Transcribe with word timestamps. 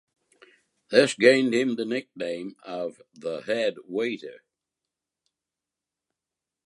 This 0.89 1.13
gained 1.13 1.53
him 1.53 1.75
the 1.75 1.85
nickname 1.85 2.55
of 2.63 2.99
"The 3.13 3.41
Head 3.41 3.75
Waiter". 3.85 4.43